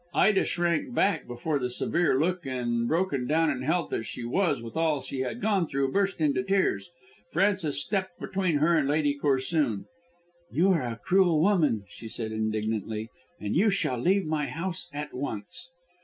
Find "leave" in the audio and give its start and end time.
13.99-14.25